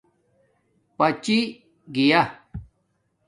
پچی 0.97 1.39
گیݳ 1.95 2.21